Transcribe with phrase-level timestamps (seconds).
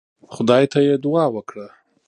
[0.35, 1.67] خدای ته يې دعا وکړه.